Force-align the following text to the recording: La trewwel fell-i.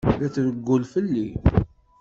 La 0.19 0.27
trewwel 0.33 0.83
fell-i. 0.91 1.27